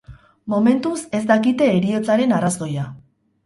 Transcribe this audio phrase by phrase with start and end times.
[0.53, 2.91] Momentuz, ez dakite heriotzaren arrazoia.